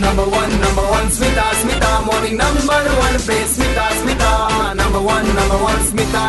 number 0.00 0.24
one, 0.24 0.50
number 0.60 0.82
one, 0.82 1.08
Smita, 1.08 1.44
Smita, 1.60 1.90
morning 2.06 2.36
number 2.36 2.60
one, 2.98 3.16
पे 3.26 3.36
Smita, 3.46 3.86
Smita, 4.00 4.30
number 4.76 5.00
one, 5.00 5.26
number 5.34 5.58
one, 5.58 5.80
Smita, 5.90 6.24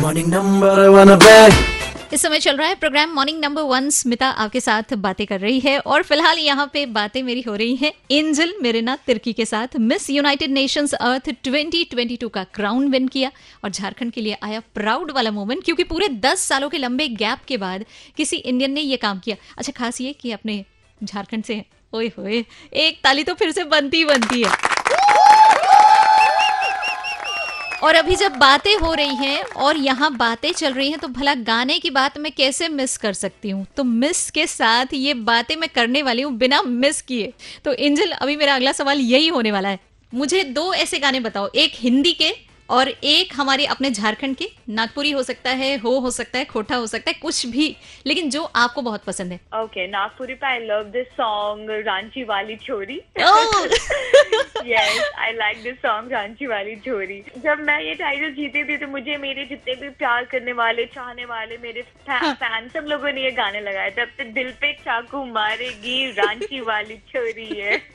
morning 0.00 0.28
number 0.30 0.90
one, 0.92 1.16
पे 1.24 1.36
इस 2.12 2.22
समय 2.22 2.38
चल 2.40 2.56
रहा 2.56 2.68
है 2.68 2.74
program 2.74 3.12
morning 3.14 3.38
number 3.40 3.62
one 3.62 3.88
Smita 3.90 4.26
आपके 4.42 4.60
साथ 4.60 4.94
बातें 5.04 5.26
कर 5.26 5.40
रही 5.40 5.60
है 5.60 5.78
और 5.78 6.02
फ़िलहाल 6.02 6.38
यहाँ 6.38 6.66
पे 6.72 6.84
बातें 6.86 7.22
मेरी 7.22 7.40
हो 7.40 7.54
रही 7.54 7.76
हैं 7.76 7.92
एंजल 8.10 8.52
मेरेना 8.62 8.96
तिर्की 9.06 9.32
के 9.32 9.44
साथ 9.44 9.76
मिस 9.80 10.08
यूनाइटेड 10.10 10.50
नेशंस 10.50 10.94
अर्थ 10.94 11.30
2022 11.48 12.28
का 12.34 12.44
क्राउन 12.54 12.88
विन 12.90 13.08
किया 13.08 13.30
और 13.64 13.70
झारखंड 13.70 14.12
के 14.12 14.20
लिए 14.20 14.36
आया 14.42 14.62
प्राउड 14.74 15.10
वाला 15.10 15.30
मोमेंट 15.30 15.64
क्योंकि 15.64 15.84
पूरे 15.84 16.08
10 16.20 16.46
सालों 16.48 16.68
के 16.68 16.78
लंबे 16.78 17.08
गैप 17.24 17.44
के 17.48 17.56
बाद 17.56 17.84
किसी 18.16 18.36
इंडियन 18.36 18.72
ने 18.72 18.80
ये 18.80 18.96
काम 18.96 19.18
किया 19.18 19.36
अच्छा 19.58 19.72
खास 19.76 20.00
ये 20.00 20.12
कि 20.12 20.32
अपने 20.32 20.64
झारखंड 21.02 21.44
से। 21.44 21.64
ओए 21.94 22.10
होए, 22.18 22.44
एक 22.74 23.00
ताली 23.04 23.24
तो 23.24 23.34
फिर 23.34 23.50
से 23.52 23.64
बनती 23.66 23.96
ही 23.96 24.04
बनती 24.04 24.42
है। 24.42 24.52
और 27.82 27.94
अभी 27.94 28.14
जब 28.16 28.36
बातें 28.36 28.74
हो 28.76 28.92
रही 28.94 29.14
हैं 29.16 29.42
और 29.42 29.76
यहाँ 29.76 30.10
बातें 30.16 30.50
चल 30.52 30.72
रही 30.72 30.90
हैं 30.90 30.98
तो 30.98 31.08
भला 31.10 31.34
गाने 31.44 31.78
की 31.78 31.90
बात 31.90 32.16
मैं 32.18 32.32
कैसे 32.32 32.68
मिस 32.68 32.96
कर 32.96 33.12
सकती 33.12 33.50
हूँ? 33.50 33.66
तो 33.76 33.84
मिस 33.84 34.30
के 34.30 34.46
साथ 34.46 34.94
ये 34.94 35.14
बातें 35.14 35.54
मैं 35.56 35.68
करने 35.68 36.02
वाली 36.02 36.22
हूँ 36.22 36.32
बिना 36.36 36.62
मिस 36.62 37.02
किए। 37.02 37.32
तो 37.64 37.72
इंजल, 37.74 38.10
अभी 38.10 38.36
मेरा 38.36 38.54
अगला 38.54 38.72
सवाल 38.72 39.00
यही 39.00 39.28
होने 39.28 39.52
वाला 39.52 39.68
है। 39.68 39.78
मुझे 40.12 40.42
दो 40.44 40.72
ऐसे 40.74 40.98
गाने 40.98 41.20
बताओ, 41.20 41.48
एक 41.48 41.72
हिंदी 41.74 42.12
के 42.12 42.30
और 42.68 42.88
एक 42.88 43.32
हमारे 43.36 43.64
अपने 43.66 43.90
झारखंड 43.90 44.36
के 44.36 44.48
नागपुरी 44.68 45.10
हो 45.10 45.22
सकता 45.22 45.50
है 45.50 45.76
हो 45.76 45.98
हो 45.98 46.10
सकता 46.10 46.38
है 46.38 46.44
खोटा 46.44 46.76
हो 46.76 46.86
सकता 46.86 47.10
है 47.10 47.18
कुछ 47.22 47.46
भी 47.46 47.76
लेकिन 48.06 48.30
जो 48.30 48.42
आपको 48.56 48.82
बहुत 48.82 49.04
पसंद 49.04 49.32
है 49.32 49.40
Okay, 49.54 49.88
नागपुरी 49.90 50.34
पे 50.34 50.46
I 50.46 50.58
love 50.58 50.92
song 51.16 51.66
Ranchi 51.82 52.26
Wali 52.26 52.56
Chori. 52.58 52.98
Oh! 53.20 53.68
yes, 54.64 55.00
I 55.18 55.32
like 55.32 55.62
this 55.62 55.78
song 55.82 56.08
Ranchi 56.08 56.48
Wali 56.48 56.76
Chori. 56.86 57.20
जब 57.38 57.60
मैं 57.60 57.78
ये 57.80 57.94
टाइटल 57.94 58.30
जीती 58.34 58.64
थी 58.64 58.76
तो 58.76 58.88
मुझे 58.88 59.16
मेरे 59.16 59.44
जितने 59.44 59.74
भी 59.74 59.88
प्यार 59.98 60.24
करने 60.24 60.52
वाले 60.52 60.86
चाहने 60.86 61.24
वाले 61.24 61.58
मेरे 61.58 61.82
फ़ैन 62.08 62.68
सब 62.68 62.86
लोगों 62.88 63.12
ने 63.12 63.24
ये 63.24 63.30
गाने 63.32 63.60
लगाए 63.60 63.90
थे 63.90 64.02
अब 64.02 64.08
तो 64.18 64.32
दिल 64.32 64.50
पे 64.60 64.72
चाकू 64.84 65.24
मारेगी 65.24 66.10
रांची 66.10 66.60
वाली 66.60 66.96
छोरी 67.12 67.48
है 67.60 67.93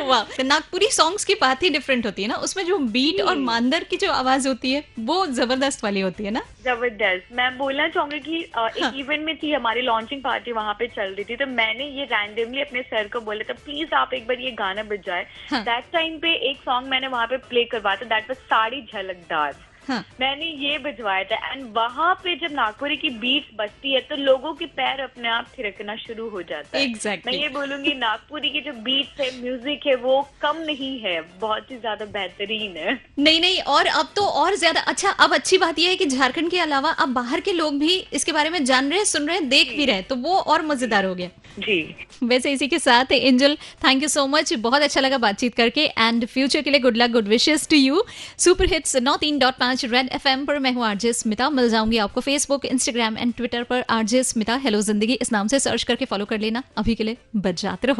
वाह। 0.00 0.42
नागपुरी 0.42 0.86
सॉन्ग्स 0.92 1.24
की 1.24 1.34
बात 1.40 1.62
ही 1.62 1.70
डिफरेंट 1.70 2.06
होती 2.06 2.22
है 2.22 2.28
ना? 2.28 2.34
उसमें 2.38 2.64
जो 2.66 2.78
बीट 2.94 3.20
और 3.22 3.36
मांदर 3.40 3.84
की 3.84 3.96
जो 3.96 4.10
आवाज़ 4.12 4.48
होती 4.48 4.72
है 4.72 4.84
वो 5.00 5.26
ज़बरदस्त 5.28 5.84
वाली 5.84 6.00
होती 6.00 6.24
है 6.24 6.30
ना? 6.30 6.42
ज़बरदस्त। 6.64 7.32
मैं 7.32 7.56
बोलना 7.58 7.88
चाहूँगी 7.88 8.18
की 8.20 8.40
एक 8.40 8.94
इवेंट 8.96 9.24
में 9.24 9.36
थी 9.38 9.52
हमारी 9.52 9.80
लॉन्चिंग 9.82 10.22
पार्टी 10.22 10.52
वहाँ 10.52 10.74
पे 10.74 10.86
चल 10.88 11.14
रही 11.14 11.24
थी 11.24 11.36
तो 11.36 11.46
मैंने 11.48 11.88
ये 11.90 12.04
रैंडमली 12.12 12.60
अपने 12.60 12.82
सर 12.82 13.08
को 13.08 13.20
बोला 13.20 13.48
था 13.48 13.54
प्लीज़ 13.64 13.94
आप 13.94 14.14
एक 14.14 14.26
बार 14.26 14.40
ये 14.40 14.50
गाना 14.58 14.82
बजाए। 14.90 15.26
हाँ। 15.50 15.62
दैट 15.64 15.84
टाइम 15.92 16.18
पे 16.18 16.34
एक 16.50 16.56
सॉन्ग 16.60 16.88
मैंने 16.88 17.08
वहाँ 17.08 17.26
पे 17.26 17.36
प्ले 17.48 17.64
करवाया 17.72 17.96
था 17.96 18.08
दैट 18.08 18.30
वॉज़ 18.30 18.38
साड़ी 18.46 18.82
झलकदार। 18.82 19.54
हाँ। 19.90 20.04
मैंने 20.20 20.46
ये 20.64 20.78
बजवाया 20.80 21.24
था 21.24 21.52
एंड 21.52 21.64
वहाँ 21.76 22.14
पे 22.24 22.34
जब 22.38 22.54
नागपुरी 22.54 22.96
की 22.96 23.10
बीट्स 23.20 23.54
बजती 23.58 23.94
है 23.94 24.00
तो 24.08 24.16
लोगों 24.18 24.52
के 24.54 24.66
पैर 24.74 25.00
अपने 25.02 25.28
आप 25.30 25.46
थिरकना 25.58 25.96
शुरू 25.98 26.28
हो 26.30 26.42
जाता 26.44 26.78
है। 26.78 26.86
Exactly. 26.86 27.26
मैं 27.26 27.32
ये 27.34 27.48
बोलूँगी 27.50 27.94
नागपुरी 27.96 28.50
की 28.50 28.60
जो 28.60 28.72
बीट्स 28.82 29.20
है 29.20 29.30
म्यूज़िक 29.40 29.86
है 29.86 29.94
वो 29.98 30.20
कम 30.42 30.56
नहीं 30.66 30.98
है 31.00 31.20
बहुत 31.40 31.70
ही 31.70 31.78
ज़्यादा 31.78 32.04
बेहतरीन 32.12 32.76
है। 32.76 32.98
नहीं 33.18 33.40
नहीं 33.40 33.60
और 33.68 33.86
अब 33.88 34.12
तो 34.16 34.26
और 34.42 34.56
ज़्यादा 34.56 34.80
अच्छा 34.88 35.10
अब 35.20 35.34
अच्छी 35.34 35.58
बात 35.58 35.78
यह 35.78 35.88
है 35.88 35.96
कि 35.96 36.06
झारखंड 36.06 36.50
के 36.50 36.60
अलावा 36.60 36.90
अब 37.00 37.12
बाहर 37.14 37.40
के 37.40 37.52
लोग 37.52 37.78
भी 37.78 37.96
इसके 38.12 38.32
बारे 38.32 38.50
में 38.50 38.64
जान 38.64 38.88
रहे 38.88 38.98
हैं 38.98 39.04
सुन 39.06 39.26
रहे 39.26 39.36
हैं 39.36 39.48
देख 39.48 39.76
भी 39.76 39.84
रहे 39.84 39.96
हैं 39.96 40.06
तो 40.08 40.16
वो 40.18 40.36
और 40.36 40.66
मज़ेदार 40.66 41.04
हो 41.04 41.14
गया। 41.14 41.28
जी। 41.58 42.06
वैसे 42.22 42.50
इसी 42.52 42.66
के 42.68 42.78
साथ 42.78 43.12
Angel 43.12 43.56
thank 43.84 44.02
you 44.02 44.08
so 44.08 44.26
much 44.28 44.52
बहुत 44.60 44.82
अच्छा 44.82 45.00
लगा 45.00 45.18
बातचीत 45.18 45.54
करके 45.54 45.84
एंड 45.88 46.26
फ्यूचर 46.26 46.62
के 46.62 46.70
लिए 46.70 46.80
good 46.80 46.96
luck 46.96 47.10
good 47.10 47.28
wishes 47.28 47.68
to 47.68 47.76
you 47.76 48.02
super 48.38 48.72
hits 48.72 48.96
नौ 48.98 49.16
तीन 49.16 49.38
डॉट 49.38 49.54
पाँच 49.60 49.79
रेड 49.84 50.08
एफएम 50.12 50.44
पर 50.46 50.58
मैं 50.58 50.72
हूँ 50.72 50.84
आरजे 50.86 51.12
स्मिता। 51.12 51.50
मिल 51.50 51.68
जाऊँगी 51.70 51.98
आपको 51.98 52.20
फेसबुक 52.20 52.64
इंस्टाग्राम 52.64 53.18
एंड 53.18 53.34
ट्विटर 53.34 53.62
पर 53.62 53.84
आरजे 53.90 54.22
स्मिता। 54.22 54.56
हेलो 54.56 54.80
ज़िंदगी। 54.80 55.12
इस 55.12 55.32
नाम 55.32 55.46
से 55.46 55.60
सर्च 55.60 55.82
करके 55.82 56.04
फॉलो 56.04 56.24
कर 56.24 56.38
लेना। 56.38 56.62
अभी 56.76 56.94
के 56.94 57.04
लिए 57.04 57.16
बच 57.36 57.62
जाते 57.62 57.88
रहो। 57.88 57.94